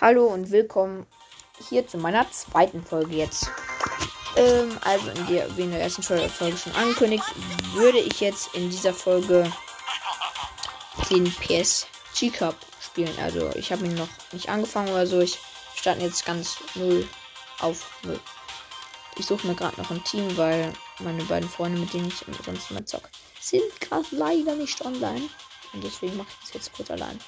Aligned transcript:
Hallo 0.00 0.26
und 0.26 0.50
willkommen 0.50 1.06
hier 1.68 1.86
zu 1.86 1.96
meiner 1.96 2.28
zweiten 2.32 2.82
Folge 2.82 3.14
jetzt. 3.14 3.48
Ähm, 4.36 4.76
also 4.80 5.10
in 5.10 5.26
der, 5.28 5.56
wie 5.56 5.62
in 5.62 5.70
der 5.70 5.80
ersten 5.80 6.02
Folge 6.02 6.28
schon 6.56 6.74
angekündigt, 6.74 7.24
würde 7.74 7.98
ich 7.98 8.18
jetzt 8.18 8.52
in 8.54 8.68
dieser 8.68 8.94
Folge 8.94 9.52
den 11.08 11.24
PSG 11.24 12.30
Cup 12.32 12.56
spielen. 12.80 13.16
Also 13.22 13.50
ich 13.54 13.70
habe 13.70 13.84
ihn 13.84 13.94
noch 13.94 14.08
nicht 14.32 14.48
angefangen 14.48 14.88
oder 14.88 15.06
so. 15.06 15.20
Ich 15.20 15.38
stand 15.76 16.02
jetzt 16.02 16.24
ganz 16.24 16.56
null 16.74 17.06
auf 17.60 17.88
null. 18.02 18.18
Ich 19.16 19.26
suche 19.26 19.46
mir 19.46 19.54
gerade 19.54 19.80
noch 19.80 19.90
ein 19.90 20.02
Team, 20.02 20.36
weil 20.36 20.72
meine 20.98 21.22
beiden 21.24 21.48
Freunde, 21.48 21.78
mit 21.78 21.92
denen 21.92 22.08
ich 22.08 22.24
sonst 22.44 22.70
immer 22.70 22.84
zocke, 22.84 23.08
sind 23.40 23.80
gerade 23.80 24.06
leider 24.10 24.56
nicht 24.56 24.84
online. 24.84 25.28
Und 25.74 25.84
deswegen 25.84 26.16
mache 26.16 26.28
ich 26.30 26.46
das 26.46 26.54
jetzt 26.54 26.72
kurz 26.72 26.90
allein. 26.90 27.18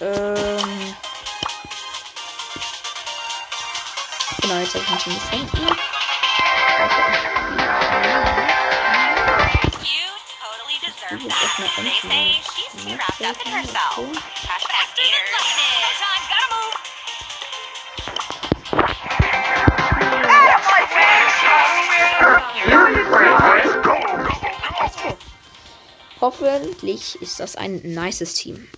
Ähm. 0.00 0.96
Genau, 4.40 4.58
jetzt 4.58 4.74
habe 4.74 4.84
ich 4.84 4.90
ein 4.90 4.98
Team 4.98 5.12
gefunden. 5.14 5.78
You 9.82 10.10
totally 10.42 10.78
deserve 10.82 11.22
that. 11.28 11.48
They 11.76 11.94
say 12.08 12.42
she's 12.56 12.74
too 12.82 12.90
wrapped 12.96 13.22
up 13.22 13.38
in 13.46 13.52
herself. 13.52 14.10
Hashtag 14.42 14.86
skaters. 14.90 15.30
Time, 16.02 16.24
gotta 16.28 16.48
move. 16.50 16.74
Hoffentlich 26.20 27.14
ist 27.22 27.38
das 27.38 27.54
ein 27.56 27.80
nices 27.82 28.34
Team. 28.34 28.68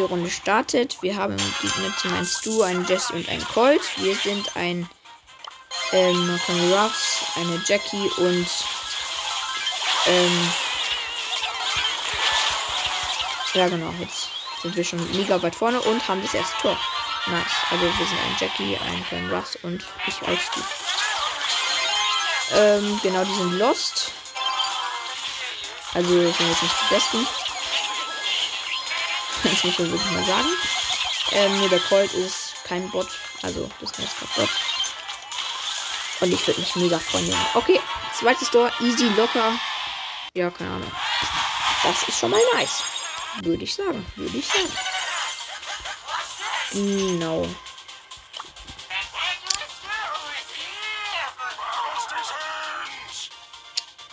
Runde 0.00 0.30
startet. 0.30 0.96
Wir 1.02 1.16
haben 1.16 1.36
im 1.36 1.54
Gegnerteam 1.60 2.14
ein 2.14 2.24
Stu, 2.24 2.62
einen 2.62 2.86
Jesse 2.86 3.12
und 3.12 3.28
einen 3.28 3.44
Colt. 3.44 3.82
Wir 3.96 4.14
sind 4.16 4.56
ein 4.56 4.88
ähm, 5.92 6.40
Conny 6.46 6.72
Ruffs, 6.72 7.24
eine 7.36 7.62
Jackie 7.66 8.10
und 8.16 8.46
ähm, 10.06 10.52
ja 13.54 13.68
genau, 13.68 13.92
jetzt 14.00 14.30
sind 14.62 14.74
wir 14.74 14.84
schon 14.84 15.16
mega 15.16 15.42
weit 15.42 15.54
vorne 15.54 15.80
und 15.82 16.08
haben 16.08 16.22
das 16.22 16.34
erste 16.34 16.56
Tor. 16.62 16.78
Nice. 17.26 17.52
Also 17.70 17.84
wir 17.84 18.06
sind 18.06 18.18
ein 18.18 18.36
Jackie, 18.40 18.76
ein 18.76 19.04
Conny 19.08 19.34
Ruffs 19.34 19.56
und 19.62 19.84
ich 20.06 20.26
als 20.26 20.40
Stu. 20.40 20.60
Ähm, 22.54 23.00
genau, 23.02 23.24
die 23.24 23.34
sind 23.34 23.58
lost. 23.58 24.12
Also 25.94 26.08
sind 26.08 26.48
jetzt 26.48 26.62
nicht 26.62 26.74
die 26.80 26.94
besten. 26.94 27.26
Das 29.42 29.64
muss 29.64 29.78
man 29.78 29.90
wirklich 29.90 30.10
mal 30.12 30.24
sagen. 30.24 30.48
Ähm, 31.32 31.60
nee, 31.60 31.68
der 31.68 31.80
Colt 31.80 32.12
ist 32.12 32.54
kein 32.64 32.90
Bot. 32.90 33.08
Also, 33.42 33.68
das 33.80 33.90
ist 33.90 33.96
kein 33.96 34.28
Bot. 34.36 34.50
Und 36.20 36.32
ich 36.32 36.46
würde 36.46 36.60
mich 36.60 36.76
mega 36.76 36.98
freuen. 36.98 37.34
Okay, 37.54 37.80
zweites 38.18 38.50
Tor. 38.50 38.70
Easy, 38.80 39.08
locker. 39.16 39.58
Ja, 40.34 40.50
keine 40.50 40.70
Ahnung. 40.70 40.92
Das 41.82 42.08
ist 42.08 42.18
schon 42.18 42.30
mal 42.30 42.40
nice. 42.54 42.82
Würde 43.42 43.64
ich 43.64 43.74
sagen. 43.74 44.06
Würde 44.16 44.38
ich 44.38 44.46
sagen. 44.46 44.72
Genau. 46.72 47.48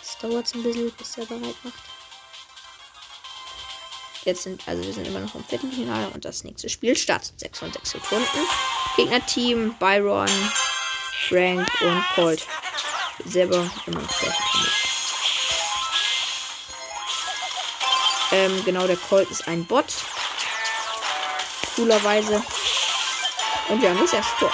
Es 0.01 0.17
dauert 0.17 0.53
ein 0.55 0.63
bisschen, 0.63 0.91
bis 0.91 1.17
er 1.17 1.25
bereit 1.25 1.55
macht. 1.63 1.98
Jetzt 4.29 4.43
sind, 4.43 4.61
also 4.67 4.83
wir 4.83 4.93
sind 4.93 5.07
immer 5.07 5.21
noch 5.21 5.33
im 5.33 5.43
Viertelfinale 5.43 6.07
und 6.09 6.23
das 6.23 6.43
nächste 6.43 6.69
Spiel 6.69 6.95
startet. 6.95 7.33
6 7.39 7.57
von 7.57 7.73
6 7.73 7.89
Sekunden. 7.89 8.27
Gegnerteam 8.95 9.73
Byron, 9.79 10.29
Frank 11.27 11.67
und 11.81 12.03
Colt. 12.13 12.45
Selber 13.25 13.67
immer 13.87 14.01
noch 14.01 14.19
gleich. 14.19 14.35
Ähm, 18.31 18.63
genau, 18.65 18.85
der 18.85 18.97
Colt 18.97 19.31
ist 19.31 19.47
ein 19.47 19.65
Bot. 19.65 19.85
Coolerweise. 21.75 22.43
Und 23.69 23.81
wir 23.81 23.89
haben 23.89 23.99
das 23.99 24.13
erste 24.13 24.37
Tor. 24.37 24.51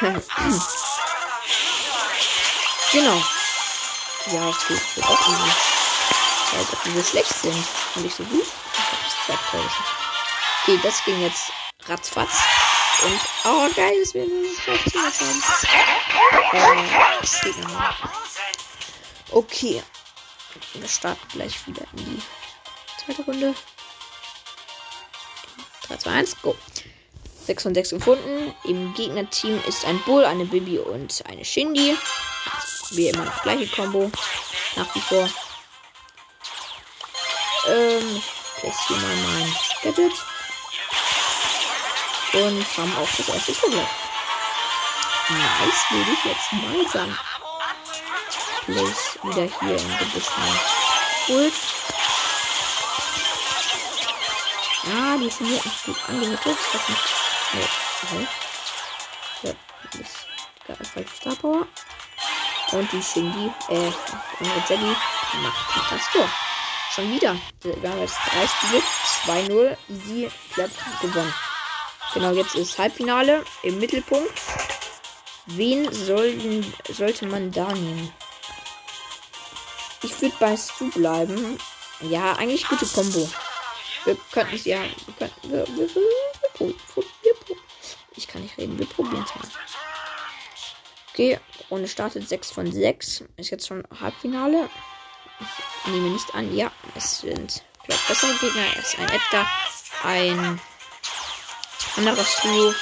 genau. 2.92 3.22
Ja, 4.32 4.46
das 4.46 4.66
geht 4.66 5.04
auch 5.04 5.28
irgendwie. 5.28 5.69
Als 6.56 6.72
ob 6.72 6.82
die 6.84 6.90
so 6.90 7.02
schlecht 7.02 7.32
sind 7.34 7.64
und 7.96 8.12
so 8.12 8.24
gut. 8.24 8.42
Ich 8.42 9.26
zwei 9.26 9.38
Tore 9.50 9.62
geschossen. 9.64 9.94
Okay, 10.62 10.80
das 10.82 11.04
ging 11.04 11.20
jetzt 11.22 11.52
ratzfatz. 11.86 12.42
Und, 13.04 13.20
oh 13.44 13.68
geil, 13.74 13.94
dass 14.02 14.14
wir 14.14 14.26
nur 14.26 14.44
15 14.44 15.00
haben. 15.00 15.42
Äh, 16.52 18.10
Okay. 19.32 19.82
Wir 20.74 20.88
starten 20.88 21.26
gleich 21.32 21.66
wieder 21.66 21.82
in 21.96 22.04
die 22.04 22.22
zweite 23.04 23.22
Runde. 23.22 23.54
3, 25.86 25.96
2, 25.96 26.10
1, 26.10 26.42
go. 26.42 26.56
6 27.46 27.62
von 27.62 27.74
6 27.74 27.90
gefunden. 27.90 28.54
Im 28.64 28.92
Gegnerteam 28.94 29.60
ist 29.66 29.84
ein 29.84 30.00
Bull, 30.02 30.24
eine 30.24 30.44
Bibi 30.44 30.78
und 30.78 31.22
eine 31.26 31.44
Shindy. 31.44 31.96
Wie 32.90 33.08
immer 33.08 33.24
noch 33.24 33.42
gleiche 33.42 33.68
Combo. 33.68 34.10
Nach 34.76 34.94
wie 34.94 35.00
vor. 35.00 35.28
Place 38.60 38.86
hier 38.86 38.96
mal 38.96 39.16
mein 39.16 39.56
Gadget. 39.82 40.12
Und 42.32 42.76
haben 42.76 42.96
auch 42.96 43.08
das 43.16 43.28
erste 43.28 43.54
Tablet. 43.54 43.88
Nice, 45.30 45.84
würde 45.90 46.12
ich 46.12 46.24
jetzt 46.24 46.52
mal 46.52 46.88
sagen. 46.88 47.18
Place 48.66 49.18
wieder 49.22 49.48
hier 49.60 49.76
im 49.76 49.88
mein 49.88 51.36
Ult. 51.36 51.54
Ja, 54.84 55.16
die 55.16 55.30
sind 55.30 55.46
hier 55.46 55.56
echt 55.56 55.84
gut 55.84 55.96
angemietet. 56.08 56.56
Das 56.72 56.88
nicht. 56.88 57.02
Nee, 57.52 57.68
okay. 58.02 58.28
Ja, 59.42 59.52
das 59.90 60.00
ist 60.00 60.90
falsche 60.92 61.16
Star 61.16 61.34
Power. 61.36 61.66
Und 62.72 62.92
die 62.92 63.02
Shindy, 63.02 63.50
äh, 63.68 63.92
unsere 64.38 64.62
Jelly 64.68 64.96
macht 65.42 65.92
das 65.92 66.10
Tor. 66.12 66.28
Schon 67.00 67.12
wieder. 67.12 67.34
Wir 67.62 67.90
haben 67.90 68.00
jetzt 68.00 68.16
drei 68.26 68.46
Spiele. 68.46 68.82
2-0. 69.48 69.76
Easy. 69.88 70.30
Platz 70.52 70.72
gewonnen. 71.00 71.32
Genau, 72.12 72.32
jetzt 72.32 72.54
ist 72.56 72.78
Halbfinale 72.78 73.42
im 73.62 73.78
Mittelpunkt. 73.78 74.32
Wen 75.46 75.90
sollten, 75.92 76.74
sollte 76.90 77.24
man 77.24 77.50
da 77.52 77.72
nehmen? 77.72 78.12
Ich 80.02 80.20
würde 80.20 80.34
bei 80.38 80.54
Stu 80.58 80.90
bleiben. 80.90 81.58
Ja, 82.02 82.34
eigentlich 82.34 82.68
gute 82.68 82.84
Combo. 82.84 83.26
Wir 84.04 84.16
könnten 84.30 84.56
es 84.56 84.66
ja. 84.66 84.82
Wir 84.82 85.14
könnten, 85.18 85.52
wir, 85.52 85.66
wir, 85.68 85.88
wir, 86.58 86.74
ich 88.14 88.28
kann 88.28 88.42
nicht 88.42 88.58
reden. 88.58 88.78
Wir 88.78 88.86
probieren 88.86 89.24
es 89.24 89.34
mal. 89.34 89.48
Okay, 91.12 91.40
Runde 91.70 91.88
startet 91.88 92.28
6 92.28 92.50
von 92.50 92.70
6. 92.70 93.24
Ist 93.38 93.50
jetzt 93.50 93.68
schon 93.68 93.84
Halbfinale. 94.00 94.68
Ich 95.40 95.69
nehme 95.90 96.10
nicht 96.10 96.34
an. 96.34 96.54
Ja, 96.54 96.70
es 96.94 97.20
sind 97.20 97.62
vielleicht 97.84 98.08
bessere 98.08 98.34
Gegner. 98.34 98.64
Es 98.78 98.88
ist 98.88 98.98
ein 98.98 99.08
Edgar, 99.08 99.50
ein 100.04 100.60
anderer 101.96 102.24
Stu 102.24 102.72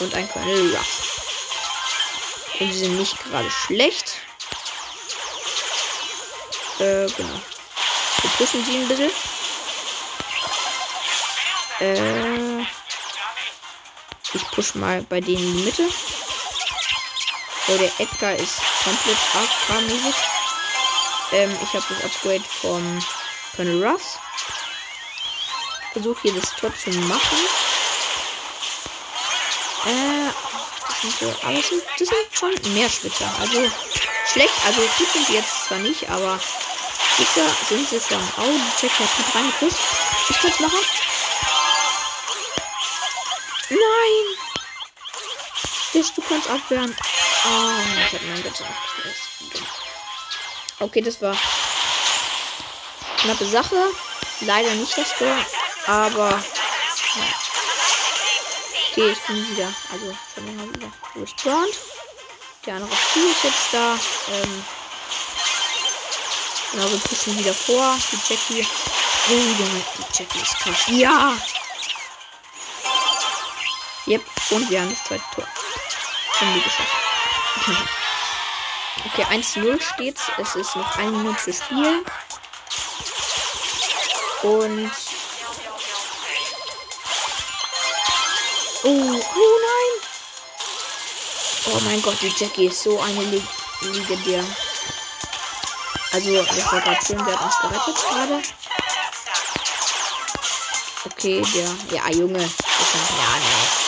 und 0.00 0.14
ein 0.14 0.28
Colonel 0.30 0.76
Ruff. 0.76 2.56
Und 2.60 2.72
sie 2.72 2.78
sind 2.78 2.98
nicht 2.98 3.18
gerade 3.24 3.50
schlecht. 3.50 4.16
Äh, 6.78 7.06
genau. 7.16 7.40
Wir 8.22 8.30
pushen 8.38 8.64
sie 8.64 8.78
ein 8.78 8.88
bisschen. 8.88 9.10
Äh, 11.80 12.60
ich 14.34 14.50
push 14.50 14.74
mal 14.74 15.02
bei 15.02 15.20
denen 15.20 15.38
in 15.38 15.56
die 15.56 15.62
Mitte. 15.64 15.88
So, 17.66 17.78
der 17.78 17.90
Edgar 17.98 18.34
ist 18.36 18.60
komplett 18.84 19.16
AFK-mäßig. 19.16 20.43
Ähm, 21.32 21.56
ich 21.62 21.72
habe 21.74 21.84
das 21.88 22.04
Upgrade 22.04 22.44
vom 22.60 23.04
Colonel 23.56 23.84
Ruffs. 23.84 24.18
Versuche 25.92 26.22
hier 26.22 26.34
das 26.34 26.50
Tor 26.56 26.72
zu 26.76 26.90
machen. 26.90 27.38
Äh, 29.86 30.30
aber 31.42 31.52
das 31.54 31.68
sind, 31.68 31.82
das 31.98 32.08
sind 32.08 32.26
schon 32.32 32.74
mehr 32.74 32.88
Spitzer. 32.88 33.30
Also 33.40 33.70
schlecht, 34.32 34.54
also 34.66 34.80
gut 34.98 35.10
sind 35.12 35.28
die 35.28 35.34
jetzt 35.34 35.66
zwar 35.66 35.78
nicht, 35.78 36.08
aber 36.08 36.40
Spitzer 37.14 37.46
sind 37.68 37.88
sie 37.88 38.00
schon. 38.00 38.22
Oh, 38.38 38.42
die 38.42 38.80
Check 38.80 38.98
hat 38.98 39.16
gut 39.16 39.34
reingepusht. 39.34 39.78
Ich 40.30 40.38
kann's 40.40 40.60
machen. 40.60 40.80
Nein! 43.70 44.24
Das, 45.92 46.14
du 46.14 46.22
kannst 46.22 46.48
abwehren. 46.48 46.96
Oh, 47.44 47.70
ich 48.06 48.12
hab 48.14 48.22
mein 48.22 48.42
Gott 48.42 48.62
Okay, 50.84 51.00
das 51.00 51.22
war 51.22 51.34
knappe 53.16 53.46
Sache. 53.46 53.88
Leider 54.40 54.70
nicht 54.74 54.94
das 54.98 55.16
Tor, 55.16 55.34
aber. 55.86 56.28
Ja. 56.28 57.24
Okay, 58.90 59.10
ich 59.12 59.20
bin 59.20 59.48
wieder. 59.50 59.72
Also 59.90 60.14
schon 60.34 60.44
länger 60.44 60.74
wieder 60.74 60.92
respawned. 61.16 61.74
Der 62.66 62.74
andere 62.74 62.94
Spiel 62.94 63.30
ist 63.30 63.44
jetzt 63.44 63.72
da. 63.72 63.94
Ähm, 64.30 64.64
genau, 66.72 66.90
wir 66.90 66.98
pushen 66.98 67.38
wieder 67.38 67.54
vor. 67.54 67.96
Die 68.12 68.34
Jackie. 68.34 68.66
Oh, 69.30 69.32
Junge, 69.32 69.84
die 69.96 70.18
Jackie 70.18 70.38
ist 70.38 70.58
krass. 70.58 70.84
Ja! 70.88 71.34
Yep, 74.06 74.22
und 74.50 74.68
wir 74.68 74.82
haben 74.82 74.90
das 74.90 75.02
zweite 75.04 75.24
Tor. 75.34 75.46
Haben 76.40 76.54
wir 76.54 76.62
geschafft. 76.62 77.94
okay, 79.06 79.24
1-0 79.24 79.80
steht's. 79.80 80.22
Es 80.38 80.54
ist 80.54 80.76
noch 80.76 80.96
eine 80.96 81.10
Minute 81.10 81.42
zu 81.42 81.52
spielen. 81.52 82.04
Und. 84.42 84.90
Oh, 88.82 88.88
oh 88.88 89.58
nein! 89.66 89.94
Oh 91.66 91.80
mein 91.84 92.02
Gott, 92.02 92.20
die 92.20 92.34
Jackie 92.36 92.66
ist 92.66 92.82
so 92.82 93.00
eine 93.00 93.22
Le 93.24 93.42
legendär. 93.80 94.44
Also, 96.12 96.42
das 96.44 96.72
war 96.72 96.80
gerade 96.80 97.04
schön, 97.04 97.24
der 97.24 97.40
hat 97.40 97.44
uns 97.44 97.58
gerettet 97.60 97.96
gerade. 97.96 98.42
Okay, 101.06 101.42
der. 101.54 101.96
Ja, 101.96 102.10
Junge. 102.10 102.38
Ja, 102.38 102.48
nee. 103.38 103.83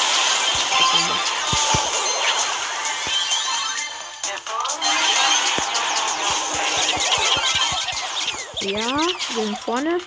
Ja, 8.67 8.99
wir 8.99 9.45
sind 9.45 9.59
vorne. 9.59 10.01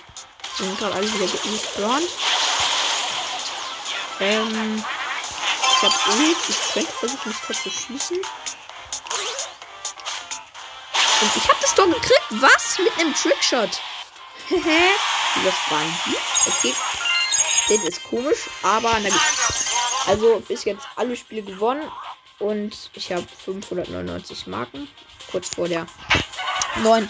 Wir 0.58 0.66
sind 0.66 0.78
gerade 0.78 0.94
alle 0.94 1.10
wieder 1.10 1.24
gespawnt. 1.24 2.10
Ähm, 4.20 4.84
ich 5.62 5.82
hab 5.82 6.06
Ult. 6.08 6.36
Ich 6.46 6.72
könnte 6.74 6.92
versuchen, 6.92 7.32
das 7.32 7.40
Tor 7.40 7.56
zu 7.56 7.70
schießen. 7.70 8.16
Und 11.22 11.36
ich 11.36 11.48
hab 11.48 11.58
das 11.58 11.74
Tor 11.74 11.86
gekriegt. 11.86 12.26
Was? 12.32 12.78
Mit 12.80 12.98
einem 12.98 13.14
Trickshot. 13.14 13.80
Hehe. 14.48 14.90
das 15.42 15.54
waren 15.70 15.98
die? 16.04 16.16
Okay. 16.50 16.74
Das 17.70 17.84
ist 17.84 18.04
komisch, 18.04 18.50
aber 18.62 18.94
na 19.00 19.08
gut. 19.08 19.20
Also 20.06 20.42
bis 20.46 20.64
jetzt 20.64 20.86
alle 20.96 21.16
Spiele 21.16 21.42
gewonnen 21.42 21.90
und 22.38 22.90
ich 22.92 23.10
habe 23.10 23.26
599 23.42 24.48
Marken. 24.48 24.86
Kurz 25.30 25.54
vor 25.54 25.66
der 25.66 25.86
neuen 26.82 27.08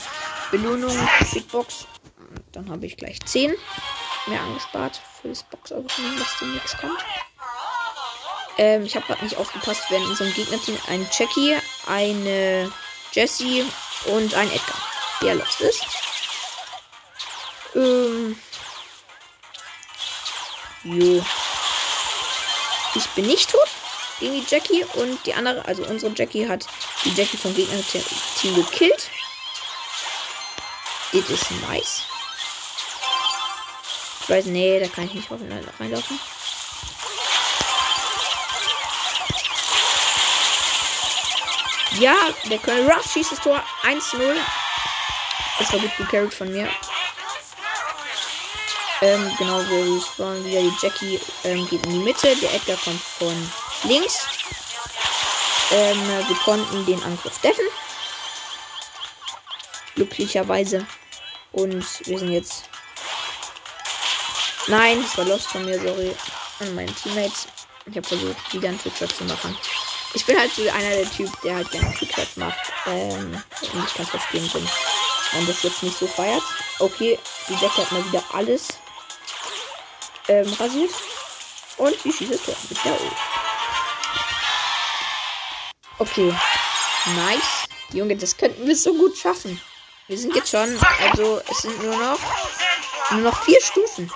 Belohnung 0.50 0.96
Big 1.32 1.48
Box. 1.48 1.86
Dann 2.52 2.70
habe 2.70 2.86
ich 2.86 2.96
gleich 2.96 3.20
10 3.20 3.54
mehr 4.26 4.40
angespart 4.40 5.00
für 5.20 5.28
das 5.28 5.42
Box-Opening, 5.44 6.18
dass 6.18 6.38
demnächst 6.40 6.78
kommt. 6.78 7.04
Ähm, 8.58 8.84
ich 8.84 8.94
habe 8.96 9.06
gerade 9.06 9.24
nicht 9.24 9.36
aufgepasst, 9.36 9.84
wenn 9.90 10.02
in 10.02 10.08
unserem 10.08 10.34
Gegnerteam 10.34 10.76
ein 10.88 11.08
Jackie, 11.12 11.56
eine 11.86 12.70
Jessie 13.12 13.64
und 14.06 14.34
ein 14.34 14.50
Edgar. 14.50 14.78
Der 15.22 15.34
lost 15.36 15.60
ist. 15.60 15.86
Ähm. 17.74 18.38
Jo. 20.84 21.24
Ich 22.94 23.06
bin 23.10 23.26
nicht 23.26 23.50
tot 23.50 23.68
gegen 24.18 24.34
die 24.34 24.44
Jackie 24.48 24.84
und 24.94 25.24
die 25.26 25.34
andere, 25.34 25.64
also 25.64 25.84
unsere 25.84 26.12
Jackie 26.14 26.48
hat 26.48 26.66
die 27.04 27.14
Jackie 27.14 27.36
vom 27.36 27.54
Gegner-Team 27.54 28.54
gekillt. 28.56 29.10
Das 31.12 31.28
ist 31.28 31.50
nice. 31.68 32.02
Ich 34.20 34.28
weiß, 34.28 34.44
nee, 34.46 34.78
da 34.78 34.86
kann 34.86 35.06
ich 35.06 35.14
nicht 35.14 35.28
reinlaufen. 35.30 36.20
Ja, 41.98 42.14
der 42.48 42.58
Colonel 42.58 42.92
Ruff 42.92 43.12
schießt 43.12 43.32
das 43.32 43.40
Tor 43.40 43.62
1-0. 43.82 44.36
Das 45.58 45.72
war 45.72 45.80
gut 45.80 45.96
gecarried 45.96 46.32
von 46.32 46.52
mir. 46.52 46.68
Ähm, 49.02 49.30
genau, 49.36 49.58
wir 49.68 49.96
respawnen 49.96 50.44
wieder. 50.44 50.60
Die 50.60 50.72
Jackie 50.80 51.20
ähm, 51.44 51.66
geht 51.68 51.84
in 51.86 51.92
die 51.92 51.98
Mitte. 51.98 52.36
Der 52.36 52.54
Edgar 52.54 52.76
kommt 52.76 53.00
von 53.00 53.52
links. 53.84 54.26
Ähm, 55.72 55.98
wir 56.28 56.36
konnten 56.44 56.86
den 56.86 57.02
Angriff 57.02 57.38
deffen. 57.40 57.64
Glücklicherweise. 59.96 60.86
Und 61.52 62.06
wir 62.06 62.18
sind 62.18 62.32
jetzt. 62.32 62.64
Nein, 64.66 65.02
das 65.02 65.18
war 65.18 65.24
Lost 65.24 65.48
von 65.48 65.64
mir, 65.64 65.80
sorry. 65.80 66.14
An 66.60 66.74
meinen 66.74 66.94
Teammates. 66.94 67.48
Ich 67.86 67.96
habe 67.96 68.06
versucht, 68.06 68.52
wieder 68.52 68.68
einen 68.68 68.80
Trickshot 68.80 69.12
zu 69.12 69.24
machen. 69.24 69.56
Ich 70.12 70.24
bin 70.26 70.38
halt 70.38 70.52
so 70.52 70.62
einer 70.68 70.90
der 70.90 71.10
Typ, 71.10 71.30
der 71.42 71.56
halt 71.56 71.70
gerne 71.70 71.94
Trickshots 71.94 72.36
macht. 72.36 72.58
Ähm, 72.86 73.42
und 73.72 73.86
ich 73.86 73.94
kann 73.94 74.06
verstehen, 74.06 74.48
wenn 74.52 74.64
man 75.32 75.46
das 75.46 75.62
jetzt 75.62 75.82
nicht 75.82 75.96
so 75.96 76.06
feiert. 76.06 76.42
Okay, 76.80 77.18
die 77.48 77.52
Jackie 77.54 77.80
hat 77.80 77.92
mal 77.92 78.04
wieder 78.06 78.24
alles 78.32 78.68
ähm, 80.28 80.52
rasiert. 80.54 80.90
Und 81.76 81.98
sie 82.00 82.12
schießt 82.12 82.32
es 82.32 82.42
Tor 82.42 82.56
mit 82.68 82.84
der 82.84 82.92
O. 82.92 83.10
Okay. 85.98 86.34
Nice. 87.16 87.66
Junge, 87.92 88.16
das 88.16 88.36
könnten 88.36 88.66
wir 88.66 88.76
so 88.76 88.92
gut 88.94 89.16
schaffen. 89.16 89.60
Wir 90.10 90.18
sind 90.18 90.34
jetzt 90.34 90.50
schon, 90.50 90.76
also 91.08 91.40
es 91.48 91.58
sind 91.58 91.84
nur 91.84 91.96
noch, 91.96 92.18
nur 93.12 93.20
noch 93.20 93.44
vier 93.44 93.60
Stufen. 93.62 94.12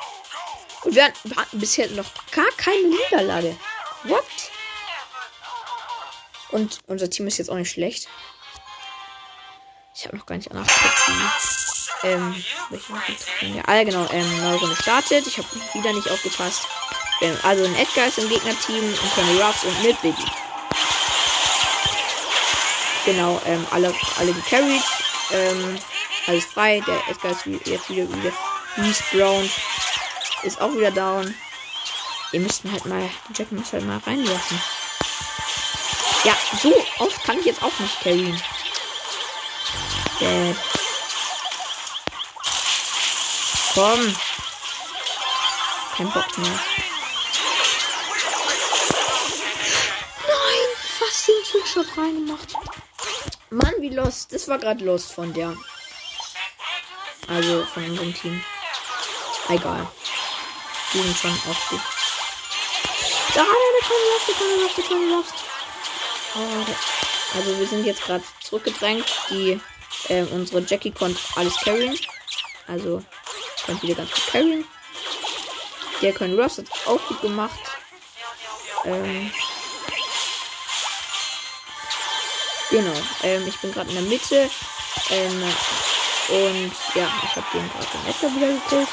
Und 0.83 0.93
wir 0.93 1.05
hatten 1.05 1.61
bisher 1.61 1.89
noch 1.91 2.11
gar 2.33 2.51
keine 2.57 2.89
Niederlage. 2.89 3.57
What? 4.03 4.25
Und 6.51 6.81
unser 6.89 7.09
Team 7.09 7.29
ist 7.29 7.39
jetzt 7.39 7.49
auch 7.49 7.55
nicht 7.55 7.71
schlecht. 7.71 8.09
Ich 9.95 10.05
habe 10.05 10.17
noch 10.17 10.27
gar 10.27 10.35
nicht 10.37 10.53
nachgeguckt, 10.53 11.09
wie. 12.03 12.09
Ähm, 12.09 12.45
welche 12.71 12.93
ja, 13.55 13.63
ah, 13.65 13.85
genau, 13.85 14.09
ähm, 14.11 14.43
neue 14.43 14.59
Runde 14.59 14.75
startet. 14.75 15.29
Ich 15.29 15.39
habe 15.39 15.47
wieder 15.75 15.93
nicht 15.93 16.11
aufgepasst. 16.11 16.67
Ähm, 17.21 17.39
also 17.45 17.65
ein 17.65 17.77
Edgar 17.77 18.09
ist 18.09 18.19
im 18.19 18.29
Gegnerteam 18.29 18.83
und 18.85 19.15
Tony 19.15 19.41
Ruffs 19.41 19.63
und 19.63 19.81
mit 19.85 20.03
Baby. 20.03 20.25
Genau, 23.05 23.41
ähm, 23.47 23.65
alle, 23.71 23.95
alle 24.19 24.33
gecarried. 24.33 24.83
Ähm, 25.31 25.79
alles 26.27 26.45
frei. 26.45 26.83
Der 26.87 27.09
Edgar 27.09 27.33
ist 27.33 27.47
jetzt 27.47 27.91
wieder 27.91 28.09
wieder. 28.09 28.33
Brown 29.13 29.51
ist 30.43 30.61
auch 30.61 30.75
wieder 30.75 30.91
down. 30.91 31.35
Ihr 32.33 32.41
müssten 32.41 32.71
halt 32.73 32.85
mal. 32.87 33.09
Jack 33.35 33.53
muss 33.53 33.73
halt 33.73 33.87
mal 33.87 33.99
reinlassen. 33.99 34.61
Ja, 36.25 36.37
so 36.63 36.75
oft 36.99 37.23
kann 37.23 37.39
ich 37.39 37.47
jetzt 37.47 37.63
auch 37.63 37.79
nicht 37.79 38.01
carryen. 38.01 38.43
Äh. 40.21 40.55
Komm. 43.75 44.17
Kein 45.97 46.11
Bock 46.11 46.39
mehr. 46.39 46.61
Nein, 50.27 50.69
fast 50.99 51.29
den 51.29 51.45
Trickshot 51.51 51.99
reingemacht. 51.99 52.55
Mann, 53.55 53.75
wie 53.79 53.91
lost. 53.91 54.33
Das 54.33 54.49
war 54.49 54.59
gerade 54.59 54.85
lost 54.85 55.13
von 55.13 55.33
der. 55.33 55.57
Also 57.29 57.65
von 57.65 57.89
unserem 57.89 58.13
Team. 58.13 58.45
Egal. 59.49 59.87
Die 60.93 60.99
sind 60.99 61.17
schon 61.17 61.31
auch 61.31 61.69
gut. 61.71 61.81
Da, 63.35 63.43
der, 63.43 63.55
der 63.75 63.89
kann 63.89 63.97
lost, 64.11 64.29
der 64.29 64.35
kann 64.35 64.61
lost, 64.61 64.77
der 64.77 64.85
kann 64.85 65.11
lost. 65.11 65.35
Also 67.37 67.59
wir 67.59 67.67
sind 67.67 67.87
jetzt 67.87 68.03
gerade 68.05 68.25
zurückgedrängt. 68.43 69.07
Die, 69.31 69.61
äh, 70.09 70.25
unsere 70.25 70.61
Jackie 70.61 70.91
konnte 70.91 71.21
alles 71.37 71.57
carryen. 71.59 71.99
Also 72.67 73.03
konnte 73.65 73.83
wieder 73.83 73.95
ganz 73.95 74.11
gut 74.11 74.27
carryen. 74.27 74.65
Der 76.03 76.13
können 76.13 76.39
Ross 76.39 76.59
hat 76.59 76.67
auch 76.87 77.01
gut 77.07 77.21
gemacht. 77.21 77.61
Ähm, 78.85 79.31
Genau. 82.71 82.95
Ähm, 83.23 83.47
ich 83.47 83.59
bin 83.59 83.73
gerade 83.73 83.91
in 83.91 83.97
der 83.97 84.05
Mitte. 84.05 84.51
Ähm, 85.11 85.43
und 86.29 86.73
ja, 86.95 87.09
ich 87.23 87.37
habe 87.37 87.47
den 87.53 87.71
gerade 87.71 87.87
den 87.93 88.11
Edgar 88.11 88.35
wieder 88.35 88.49
gekillt. 88.49 88.89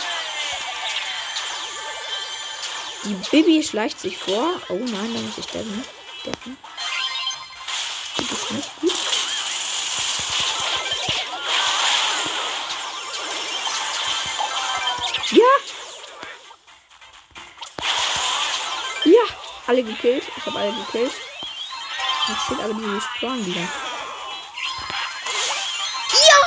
Die 3.04 3.13
Bibi 3.32 3.63
schleicht 3.63 4.00
sich 4.00 4.18
vor. 4.18 4.62
Oh 4.70 4.74
nein, 4.74 5.13
da 5.13 5.22
muss 5.22 5.38
ich 5.38 5.48
decken. 5.48 5.84
decken. 6.25 6.58
Das 8.18 8.32
ist 8.32 8.51
nicht 8.51 8.82
gut. 8.82 8.92
Ja! 15.32 15.46
Ja! 19.06 19.24
Alle 19.68 19.84
gekillt. 19.84 20.24
Ich 20.36 20.46
habe 20.46 20.60
alle 20.60 20.74
gekillt. 20.74 21.13
Jetzt 22.28 22.44
steht 22.46 22.60
aber 22.60 22.74
diese 22.74 23.01
Spawn 23.01 23.46
wieder. 23.46 23.62
Ja! 26.12 26.38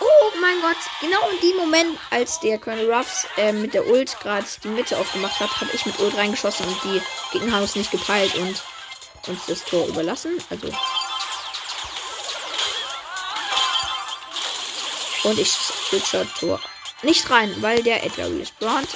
Oh 0.00 0.32
mein 0.40 0.60
Gott, 0.60 0.76
genau 1.00 1.28
in 1.30 1.40
dem 1.40 1.56
Moment, 1.56 1.98
als 2.10 2.40
der 2.40 2.58
Colonel 2.58 2.92
Ruffs 2.92 3.26
äh, 3.36 3.52
mit 3.52 3.74
der 3.74 3.86
Ult 3.86 4.18
gerade 4.20 4.46
die 4.62 4.68
Mitte 4.68 4.98
aufgemacht 4.98 5.40
hat, 5.40 5.60
habe 5.60 5.70
ich 5.72 5.86
mit 5.86 5.98
Ult 5.98 6.16
reingeschossen 6.16 6.66
und 6.66 6.82
die 6.84 7.02
Gegner 7.32 7.56
haben 7.56 7.64
es 7.64 7.76
nicht 7.76 7.90
gepeilt 7.90 8.34
und 8.34 8.62
uns 9.28 9.46
das 9.46 9.64
Tor 9.64 9.86
überlassen. 9.86 10.42
Also. 10.50 10.68
Und 15.24 15.38
ich 15.38 15.52
switcher 15.52 16.26
Tor 16.34 16.60
nicht 17.02 17.28
rein, 17.30 17.54
weil 17.60 17.82
der 17.82 18.04
Edgar 18.04 18.28
respawnt. 18.28 18.88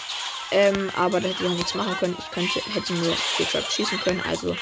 Ähm, 0.52 0.90
aber 0.96 1.20
da 1.20 1.28
hätte 1.28 1.44
ich 1.44 1.50
nichts 1.50 1.74
machen 1.74 1.96
können. 1.98 2.16
Ich 2.18 2.30
könnte, 2.30 2.60
hätte 2.72 2.94
nur 2.94 3.16
Switcher 3.16 3.62
schießen 3.62 4.00
können, 4.00 4.22
also. 4.28 4.56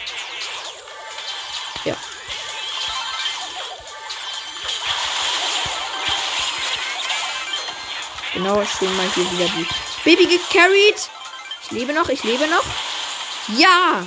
Genau, 8.35 8.64
schön 8.64 8.95
mal 8.97 9.09
hier 9.14 9.31
wieder 9.31 9.47
die 9.47 9.67
Baby 10.05 10.26
gecarried. 10.26 11.09
Ich 11.62 11.71
lebe 11.71 11.93
noch, 11.93 12.09
ich 12.09 12.25
lebe 12.25 12.49
noch. 12.49 12.64
Ja! 13.57 14.05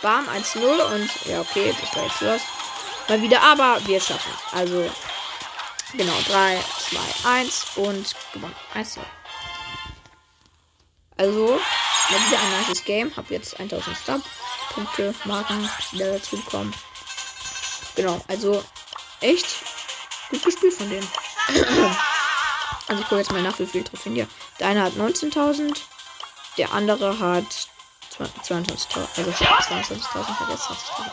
Bam, 0.00 0.28
1-0 0.28 0.60
und 0.60 1.10
ja, 1.24 1.40
okay, 1.40 1.74
das 1.80 1.96
war 1.96 2.04
jetzt 2.04 2.20
los. 2.20 2.40
Mal 3.08 3.20
wieder, 3.20 3.42
aber 3.42 3.84
wir 3.86 4.00
schaffen. 4.00 4.32
Also, 4.52 4.88
genau, 5.92 6.14
3, 6.28 6.62
2, 7.22 7.28
1 7.28 7.66
und 7.76 8.14
gewonnen. 8.32 8.54
1 8.74 8.96
0. 8.96 9.04
Also, 11.16 11.60
mal 12.10 12.26
wieder 12.26 12.38
ein 12.38 12.58
nices 12.60 12.84
Game. 12.84 13.16
Hab 13.16 13.28
jetzt 13.30 13.58
1000 13.58 13.96
Star-Punkte, 13.96 15.14
Marken 15.24 15.68
wieder 15.90 16.12
dazu 16.12 16.36
bekommen. 16.36 16.72
Genau, 17.96 18.20
also 18.28 18.62
echt 19.20 19.46
gut 20.30 20.44
gespielt 20.44 20.74
von 20.74 20.88
denen. 20.90 21.08
also 22.88 23.02
ich 23.02 23.08
gucke 23.08 23.20
jetzt 23.20 23.32
mal 23.32 23.42
nach, 23.42 23.58
wie 23.58 23.66
viel 23.66 23.84
Trophäen 23.84 24.14
hier. 24.14 24.28
Der 24.58 24.68
eine 24.68 24.82
hat 24.82 24.92
19.000, 24.94 25.80
der 26.58 26.72
andere 26.72 27.18
hat 27.18 27.68
22.000, 28.18 28.98
also 29.16 29.30
22.000, 29.30 30.26
hat 30.26 30.48
jetzt 30.50 30.62
20.000. 30.62 31.10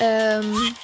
Ähm, 0.00 0.74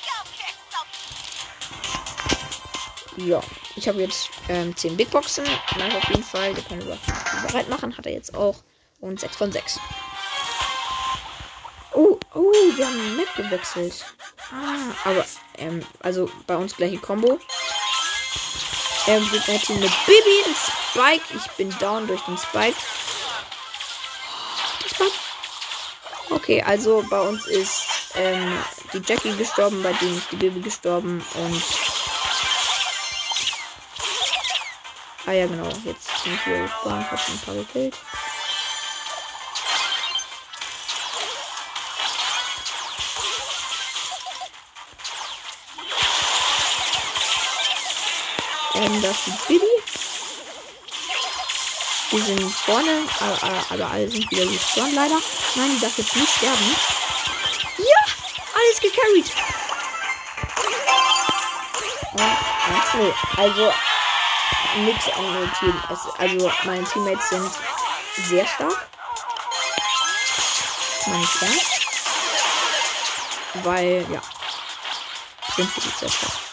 ja, 3.17 3.41
ich 3.75 3.89
habe 3.89 4.01
jetzt 4.01 4.31
ähm, 4.49 4.77
10 4.77 4.97
Big 4.97 5.11
Boxen. 5.11 5.45
Nice 5.77 5.97
auf 5.97 6.09
jeden 6.09 6.23
Fall. 6.23 6.55
Der 6.55 6.65
kann 6.65 6.79
bereit 7.47 7.69
machen. 7.69 7.97
Hat 7.97 8.07
er 8.07 8.13
jetzt 8.13 8.35
auch. 8.35 8.57
Und 9.01 9.19
6 9.19 9.37
von 9.37 9.51
6. 9.51 9.81
Oh, 11.95 12.19
oh, 12.35 12.53
wir 12.77 12.87
haben 12.87 13.17
Map 13.17 13.35
gewechselt. 13.35 14.05
Ah, 14.53 15.09
aber, 15.09 15.25
ähm, 15.57 15.85
also 16.01 16.31
bei 16.47 16.57
uns 16.57 16.77
gleiche 16.77 16.99
Combo. 16.99 17.39
Ähm, 19.09 19.27
wir 19.33 19.41
hätten 19.41 19.73
eine 19.73 19.91
Bibi, 20.05 20.45
ein 20.45 20.55
Spike. 20.91 21.25
Ich 21.35 21.51
bin 21.53 21.71
down 21.79 22.07
durch 22.07 22.21
den 22.27 22.37
Spike. 22.37 22.77
Okay, 26.29 26.63
also 26.63 27.03
bei 27.09 27.19
uns 27.19 27.47
ist 27.47 27.87
ähm, 28.17 28.59
die 28.93 28.99
Jackie 28.99 29.35
gestorben, 29.35 29.83
bei 29.83 29.95
denen 29.95 30.19
ist 30.19 30.31
die 30.31 30.37
Bibi 30.37 30.61
gestorben 30.61 31.25
und. 31.35 31.65
Ah 35.25 35.33
ja, 35.33 35.47
genau, 35.47 35.69
jetzt 35.85 36.23
bin 36.25 36.35
ich 36.35 36.47
wieder 36.47 36.63
gespannt, 36.65 37.11
hab 37.11 37.29
ein 37.29 37.39
paar 37.47 37.55
gekillt. 37.55 37.97
Ähm, 48.79 49.03
das 49.03 49.27
ist 49.27 49.49
Bibi. 49.49 49.67
Die 52.13 52.21
sind 52.21 52.41
vorne, 52.41 53.03
aber, 53.19 53.65
aber 53.71 53.91
alle 53.91 54.09
sind 54.09 54.31
wieder 54.31 54.47
gespawnt 54.47 54.95
leider. 54.95 55.17
Nein, 55.57 55.71
die 55.75 55.81
darf 55.81 55.99
jetzt 55.99 56.15
nicht 56.15 56.33
sterben. 56.37 56.77
Ja! 57.79 58.13
Alles 58.55 58.81
gecarried. 58.81 59.33
Und, 62.13 63.39
also 63.39 63.73
nichts 64.77 65.09
an 65.09 65.53
Team. 65.59 65.83
Also 66.19 66.53
meine 66.65 66.85
Teammates 66.85 67.29
sind 67.31 67.51
sehr 68.29 68.47
stark. 68.47 68.89
Meine 71.07 71.29
ernst. 71.41 71.89
Weil, 73.65 74.07
ja. 74.11 74.21
Sind 75.57 75.77
wirklich 75.77 75.95
sehr 75.97 76.09
stark. 76.09 76.48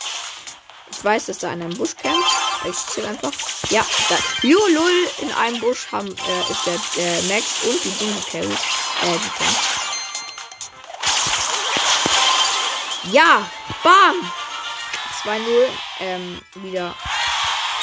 Weiß, 1.05 1.27
dass 1.27 1.37
da 1.37 1.51
einer 1.51 1.65
im 1.65 1.77
Busch 1.77 1.95
kämpft. 1.95 2.31
Ich 2.67 2.75
zähle 2.87 3.09
einfach. 3.09 3.31
Ja, 3.69 3.85
da. 4.09 4.17
Lul 4.41 5.07
in 5.21 5.31
einem 5.33 5.59
Busch 5.59 5.85
haben, 5.91 6.07
äh, 6.07 6.51
ist 6.51 6.65
der 6.65 6.73
äh, 6.73 7.21
Max 7.27 7.63
und 7.63 7.83
die 7.83 7.91
Dinge 7.91 8.21
carried. 8.31 8.59
Äh, 9.03 9.19
die 9.23 9.29
kämpft. 9.37 9.85
Ja, 13.11 13.47
bam! 13.83 14.31
2-0. 15.23 15.41
Ähm, 15.99 16.41
wieder 16.55 16.95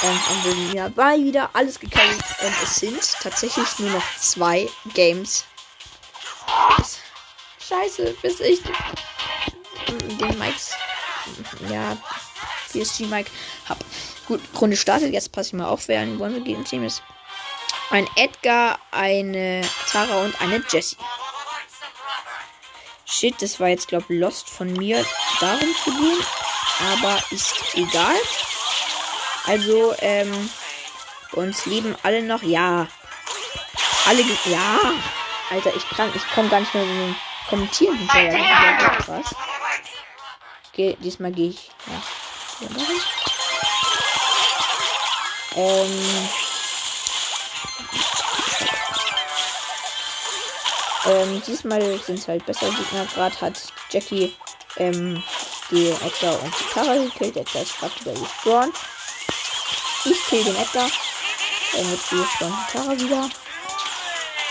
ähm, 0.03 0.21
am 0.29 0.43
Boden. 0.43 0.73
Ja, 0.75 0.97
war 0.97 1.17
wieder 1.17 1.49
alles 1.53 1.79
gecarried. 1.79 2.25
Und 2.43 2.55
es 2.61 2.75
sind 2.75 3.17
tatsächlich 3.23 3.79
nur 3.79 3.91
noch 3.91 4.17
zwei 4.19 4.69
Games. 4.95 5.45
Scheiße, 7.69 8.17
bis 8.21 8.41
ich 8.41 8.61
den 9.87 10.39
Mikes. 10.41 10.73
Ja, 11.71 11.97
PSG 12.73 13.07
Mike 13.07 13.31
hab. 13.69 13.79
Gut, 14.27 14.41
Runde 14.61 14.77
startet. 14.77 15.13
Jetzt 15.13 15.33
passe 15.33 15.49
ich 15.49 15.53
mal 15.55 15.67
auf, 15.67 15.89
wer 15.89 16.01
ein 16.01 16.19
gegen 16.45 16.65
Team 16.65 16.85
ist. 16.85 17.03
Ein 17.91 18.09
Edgar, 18.17 18.79
eine 18.91 19.63
Tara 19.91 20.23
und 20.23 20.41
eine 20.41 20.63
Jessie. 20.69 20.97
Shit, 23.05 23.43
das 23.43 23.61
war 23.61 23.69
jetzt, 23.69 23.89
glaube 23.89 24.07
ich, 24.09 24.19
Lost 24.19 24.49
von 24.49 24.73
mir, 24.73 25.05
darum 25.41 25.75
zu 25.85 25.91
gehen. 25.91 26.19
Aber 26.95 27.23
ist 27.31 27.55
egal. 27.75 28.17
Also, 29.47 29.95
ähm, 29.99 30.51
uns 31.33 31.67
leben 31.67 31.95
alle 32.03 32.23
noch. 32.23 32.43
Ja. 32.43 32.87
Alle. 34.07 34.25
Ja. 34.47 34.79
Alter, 35.51 35.75
ich 35.77 35.87
kann, 35.91 36.11
ich 36.15 36.27
komme 36.35 36.49
gar 36.49 36.61
nicht 36.61 36.75
mehr 36.75 36.85
so 36.85 37.15
kommentieren 37.49 37.99
hinterher. 37.99 38.89
Krass. 39.05 39.35
Okay, 40.73 40.97
diesmal 41.01 41.33
gehe 41.33 41.51
ich. 41.51 41.71
Ja. 41.87 42.03
Ähm. 45.55 46.29
Ähm, 51.05 51.43
diesmal 51.47 51.83
sind 52.01 52.19
es 52.19 52.29
halt 52.29 52.47
bessere 52.47 52.71
Gegner. 52.71 53.07
Gerade 53.07 53.41
hat 53.41 53.61
Jackie 53.91 54.35
ähm, 54.77 55.23
die 55.71 55.89
Edgar 55.89 56.41
und 56.41 56.55
die 56.59 56.73
Kara 56.73 56.95
gekillt. 56.95 57.37
Edgar 57.37 57.63
ist 57.63 57.79
gerade 57.79 57.95
wieder 58.01 58.13
gespawnt. 58.13 58.77
Ich 60.05 60.25
kill 60.27 60.45
den 60.45 60.57
Edgar. 60.57 60.89
Ähm, 61.75 61.91
jetzt 61.91 62.11
gespawnt 62.11 62.55
die 62.55 62.73
Kara 62.73 62.99
wieder. 62.99 63.31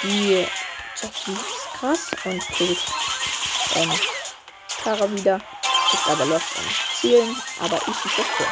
Die 0.03 0.47
Jackie 1.01 1.31
ist 1.31 1.79
krass 1.79 2.11
und 2.25 2.47
killt 2.49 2.79
ähm, 3.75 3.91
Kara 4.83 5.09
wieder. 5.11 5.39
Ist 5.93 6.07
aber 6.07 6.25
lost 6.25 6.45
im 6.57 6.63
Zielen. 6.99 7.35
Aber 7.59 7.77
ich 7.77 7.95
schieße 7.95 8.17
das 8.17 8.27
Tor. 8.37 8.47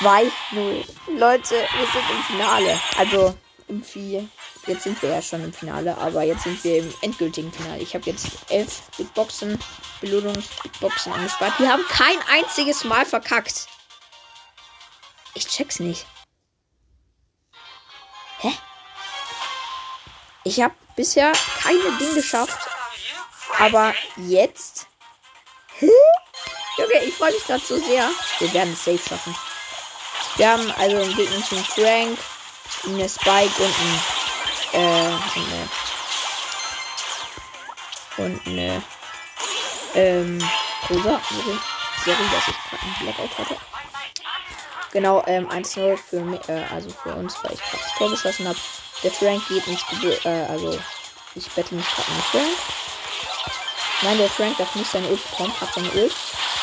2-0. 0.00 0.84
Leute, 1.18 1.54
wir 1.54 1.86
sind 1.86 2.10
im 2.10 2.22
Finale. 2.24 2.80
Also 2.96 3.36
im 3.68 3.84
4. 3.84 4.28
Jetzt 4.66 4.84
sind 4.84 5.00
wir 5.02 5.10
ja 5.10 5.20
schon 5.22 5.42
im 5.42 5.52
Finale, 5.52 5.96
aber 5.98 6.22
jetzt 6.22 6.44
sind 6.44 6.62
wir 6.62 6.78
im 6.78 6.94
endgültigen 7.00 7.52
Finale. 7.52 7.82
Ich 7.82 7.94
habe 7.94 8.08
jetzt 8.08 8.28
elf 8.48 8.82
Big 8.96 9.12
Boxen, 9.14 9.58
Belohnungs-Big 10.00 10.72
angespart. 11.06 11.58
Wir 11.58 11.68
haben 11.70 11.84
kein 11.88 12.16
einziges 12.28 12.84
Mal 12.84 13.04
verkackt. 13.04 13.66
Ich 15.34 15.48
check's 15.48 15.80
nicht. 15.80 16.06
Hä? 18.38 18.52
Ich 20.44 20.60
habe 20.60 20.74
bisher 20.94 21.32
keine 21.60 21.98
Dinge 21.98 22.14
geschafft. 22.14 22.68
Aber 23.58 23.94
jetzt. 24.16 24.86
Junge, 25.80 27.04
ich 27.04 27.14
freue 27.14 27.32
mich 27.32 27.44
gerade 27.44 27.64
so 27.64 27.76
sehr. 27.78 28.10
Wir 28.38 28.52
werden 28.54 28.72
es 28.72 28.84
safe 28.84 28.98
schaffen. 29.08 29.34
Wir 30.36 30.50
haben 30.50 30.70
also 30.78 30.96
einen 30.96 31.16
Gegner 31.16 31.44
zum 31.46 31.62
Frank, 31.64 32.18
eine 32.86 33.08
Spike 33.08 33.62
und 33.62 33.74
ein 33.80 34.00
äh, 34.72 34.78
eine, 34.78 35.68
und 38.16 38.46
eine 38.46 38.82
ähm, 39.94 40.38
Rosa. 40.88 41.20
Sorry, 42.04 42.16
dass 42.32 42.48
ich 42.48 42.54
gerade 42.70 42.82
einen 42.82 42.96
Blackout 43.00 43.38
hatte. 43.38 43.56
Genau, 44.92 45.22
ähm, 45.26 45.48
1-0 45.48 45.96
für 45.96 46.20
mich, 46.20 46.48
äh, 46.48 46.64
also 46.72 46.90
für 46.90 47.14
uns, 47.14 47.36
weil 47.42 47.52
ich 47.52 47.60
gerade 47.60 47.82
das 47.82 47.94
Tor 47.94 48.10
geschossen 48.10 48.48
habe. 48.48 48.58
Der 49.02 49.10
Frank 49.10 49.46
geht 49.48 49.66
ins 49.66 49.86
Gebühr, 49.86 50.18
äh, 50.26 50.46
also 50.46 50.78
ich 51.34 51.48
bettel 51.50 51.78
mich 51.78 51.86
gerade 51.86 52.10
mit 52.12 52.24
Frank. 52.24 52.81
Nein, 54.02 54.18
der 54.18 54.28
Frank 54.28 54.56
darf 54.58 54.74
nicht 54.74 54.90
seine 54.90 55.08
Ult 55.08 55.30
bekommen, 55.30 55.60
hat 55.60 55.72
seine 55.74 55.90
Ult. 55.90 56.14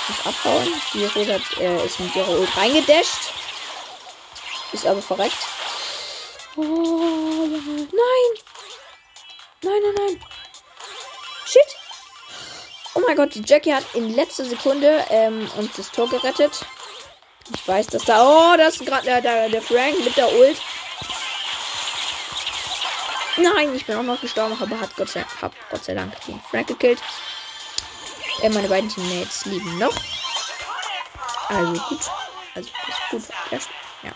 muss 0.08 0.26
abhauen. 0.26 0.68
Die 0.94 1.06
Rot 1.06 1.28
hat, 1.28 1.58
äh, 1.60 1.86
ist 1.86 2.00
mit 2.00 2.16
ihrer 2.16 2.30
Ult 2.30 2.58
reingedasht. 2.58 3.32
Ist 4.74 4.86
aber 4.86 5.02
verreckt. 5.02 5.38
Oh, 6.56 6.62
nein! 6.62 7.90
Nein, 9.62 9.82
nein, 9.82 9.94
nein! 9.96 10.24
Shit! 11.46 11.62
Oh 12.94 13.02
mein 13.06 13.16
Gott, 13.16 13.34
die 13.34 13.44
Jackie 13.46 13.74
hat 13.74 13.86
in 13.94 14.14
letzter 14.16 14.46
Sekunde 14.46 15.06
ähm, 15.10 15.50
uns 15.58 15.72
das 15.78 15.92
Tor 15.92 16.10
gerettet. 16.10 16.66
Ich 17.56 17.68
weiß, 17.68 17.88
dass 17.88 18.04
da. 18.06 18.22
Oh, 18.54 18.58
das 18.58 18.76
ist 18.76 18.86
gerade 18.86 19.06
der, 19.06 19.22
der, 19.22 19.50
der 19.50 19.62
Frank 19.62 19.98
mit 20.04 20.16
der 20.18 20.32
Ult. 20.34 20.58
Nein, 23.42 23.76
ich 23.76 23.86
bin 23.86 23.96
auch 23.96 24.04
noch 24.04 24.20
gestorben, 24.20 24.58
aber 24.60 24.80
hat 24.80 24.96
Gott 24.96 25.10
sei, 25.10 25.26
hab 25.42 25.54
Gott 25.70 25.84
sei 25.84 25.94
Dank 25.94 26.14
den 26.26 26.42
Frank 26.50 26.68
gekillt. 26.68 27.00
Äh, 28.42 28.50
meine 28.50 28.68
beiden 28.68 28.90
Teammates 28.90 29.46
lieben 29.46 29.78
noch. 29.78 29.96
Also 31.48 31.74
gut. 31.74 32.00
Also 32.56 32.70
ist 32.88 33.10
gut. 33.10 33.24
Ja. 34.04 34.12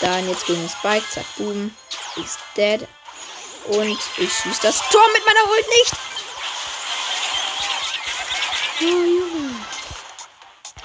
Dann 0.00 0.28
jetzt 0.28 0.46
gegen 0.46 0.68
Spike. 0.68 1.08
Zack, 1.10 1.24
boom. 1.36 1.74
Ist 2.16 2.38
dead. 2.56 2.86
Und 3.66 3.98
ich 4.18 4.32
schieße 4.32 4.62
das 4.62 4.88
Tor 4.90 5.02
mit 5.12 5.26
meiner 5.26 5.50
Ult 5.50 5.66
nicht. 5.68 5.92
Oh, 8.80 8.84
Junge. 8.84 9.54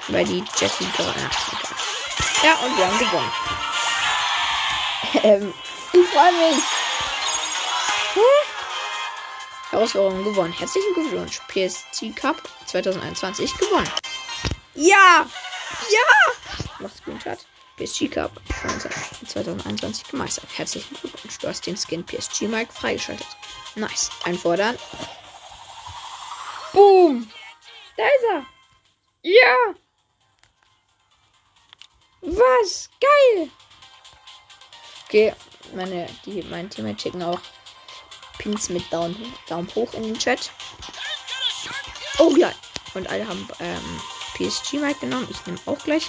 Weil 0.08 0.26
die 0.26 0.44
Jessie 0.58 0.88
gerade. 0.96 1.20
Ja, 2.44 2.56
und 2.66 2.78
wir 2.78 2.88
haben 2.88 3.00
gewonnen. 3.00 3.32
Ähm, 5.24 5.54
ich 5.94 6.08
freue 6.08 6.32
mich. 6.32 6.64
Herausforderung 9.72 10.24
gewonnen. 10.26 10.54
Herzlichen 10.54 10.94
Glückwunsch. 10.94 11.40
PSG 11.48 12.14
Cup 12.14 12.42
2021 12.66 13.56
gewonnen. 13.58 13.90
Ja! 14.76 15.26
Ja! 15.90 16.68
Macht 16.80 16.98
Screenshot. 16.98 17.40
PSG 17.78 18.10
Cup 18.10 18.32
2021 19.26 20.08
gemeistert. 20.08 20.46
Herzlichen 20.56 20.96
Glückwunsch. 20.96 21.38
Du 21.40 21.48
hast 21.48 21.66
den 21.66 21.78
Skin 21.78 22.06
PSG 22.06 22.42
Mike 22.42 22.74
freigeschaltet. 22.74 23.28
Nice. 23.76 24.12
Einfordern. 24.26 24.78
Boom! 26.74 27.31
Okay, 35.12 35.34
meine, 35.76 36.08
die, 36.26 36.42
mein 36.44 36.70
Teammate 36.70 37.02
schicken 37.02 37.22
auch 37.22 37.42
Pins 38.38 38.70
mit 38.70 38.82
Daumen, 38.94 39.34
Daumen 39.50 39.68
hoch 39.76 39.94
in 39.94 40.04
den 40.04 40.18
Chat. 40.18 40.50
Oh 42.18 42.34
ja. 42.38 42.50
Und 42.94 43.10
alle 43.10 43.28
haben 43.28 43.46
ähm, 43.60 44.02
PSG 44.36 44.76
Mike 44.76 45.02
genommen. 45.02 45.28
Ich 45.30 45.46
nehme 45.46 45.60
auch 45.66 45.78
gleich. 45.80 46.08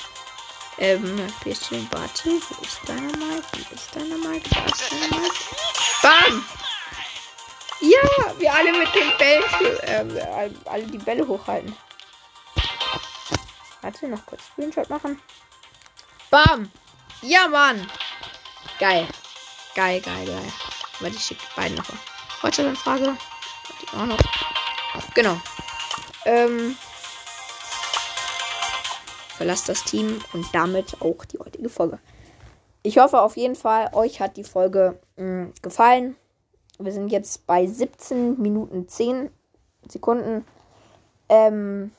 Ähm, 0.78 1.20
PSG, 1.40 1.72
warte. 1.90 2.30
Wo 2.30 2.62
ist 2.62 2.78
deiner 2.86 3.16
Mike? 3.16 3.42
Wo 3.52 3.74
ist 3.74 3.92
deiner 3.92 4.18
Mike? 4.18 4.48
Wo 4.48 4.72
ist 4.72 4.92
deiner 4.92 5.20
Mike? 5.20 5.34
Bam! 6.00 6.44
Ja, 7.80 8.38
wir 8.38 8.54
alle 8.54 8.70
mit 8.70 8.94
den 8.94 9.18
Bällen, 9.18 9.44
ähm, 9.82 10.60
alle 10.66 10.86
die 10.86 10.98
Bälle 10.98 11.26
hochhalten. 11.26 11.76
Warte, 13.80 14.06
noch 14.06 14.24
kurz 14.26 14.42
Screenshot 14.52 14.88
machen. 14.88 15.20
Bam! 16.30 16.70
Ja, 17.22 17.48
Mann! 17.48 17.90
Geil. 18.82 19.06
Geil, 19.76 20.00
geil, 20.00 20.26
geil. 20.26 20.52
Warte, 20.98 21.14
ich 21.14 21.22
schicke 21.22 21.44
beiden 21.54 21.76
noch. 21.76 21.84
Fortschrittsanfrage. 22.40 23.16
Die 23.80 23.96
auch 23.96 24.06
noch. 24.06 24.18
Genau. 25.14 25.36
Ähm. 26.26 26.74
Verlasst 29.36 29.68
das 29.68 29.84
Team 29.84 30.18
und 30.32 30.52
damit 30.52 31.00
auch 31.00 31.24
die 31.26 31.38
heutige 31.38 31.68
Folge. 31.68 32.00
Ich 32.82 32.98
hoffe 32.98 33.20
auf 33.20 33.36
jeden 33.36 33.54
Fall, 33.54 33.88
euch 33.92 34.20
hat 34.20 34.36
die 34.36 34.42
Folge 34.42 34.98
mh, 35.14 35.44
mm, 35.44 35.52
gefallen. 35.62 36.16
Wir 36.80 36.90
sind 36.90 37.12
jetzt 37.12 37.46
bei 37.46 37.68
17 37.68 38.42
Minuten 38.42 38.88
10 38.88 39.30
Sekunden. 39.86 40.44
Ähm, 41.28 41.92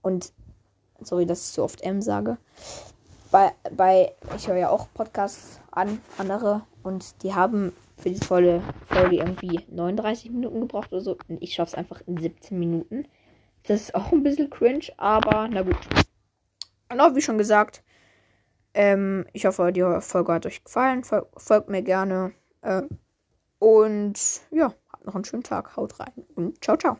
und 0.00 0.32
sorry, 1.00 1.26
dass 1.26 1.40
ich 1.40 1.52
so 1.52 1.64
oft 1.64 1.80
M 1.80 2.00
sage. 2.02 2.38
Bei, 3.32 3.52
bei 3.74 4.14
ich 4.36 4.46
höre 4.46 4.58
ja 4.58 4.68
auch 4.68 4.86
Podcasts 4.92 5.58
an, 5.70 6.00
andere, 6.18 6.66
und 6.82 7.22
die 7.22 7.34
haben 7.34 7.72
für 7.96 8.10
die 8.10 8.24
volle 8.24 8.62
Folge 8.88 9.16
irgendwie 9.16 9.64
39 9.70 10.30
Minuten 10.30 10.60
gebraucht 10.60 10.92
oder 10.92 11.00
so. 11.00 11.16
Und 11.28 11.42
ich 11.42 11.54
schaffe 11.54 11.70
es 11.70 11.74
einfach 11.74 12.02
in 12.06 12.18
17 12.18 12.58
Minuten. 12.58 13.08
Das 13.64 13.80
ist 13.80 13.94
auch 13.94 14.12
ein 14.12 14.22
bisschen 14.22 14.50
cringe, 14.50 14.86
aber 14.98 15.48
na 15.48 15.62
gut. 15.62 15.78
Und 16.90 17.00
auch 17.00 17.14
wie 17.14 17.22
schon 17.22 17.38
gesagt, 17.38 17.82
ähm, 18.74 19.26
ich 19.32 19.46
hoffe, 19.46 19.72
die 19.72 19.82
Folge 20.00 20.32
hat 20.34 20.46
euch 20.46 20.62
gefallen. 20.62 21.02
Fol 21.02 21.26
folgt 21.36 21.70
mir 21.70 21.82
gerne. 21.82 22.32
Äh, 22.60 22.82
und 23.58 24.18
ja, 24.50 24.74
habt 24.92 25.06
noch 25.06 25.14
einen 25.14 25.24
schönen 25.24 25.42
Tag. 25.42 25.74
Haut 25.76 25.98
rein 26.00 26.12
und 26.34 26.62
ciao, 26.62 26.76
ciao. 26.76 26.98